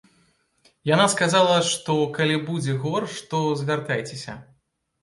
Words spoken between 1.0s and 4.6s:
сказала, што калі будзе горш, то звяртайцеся.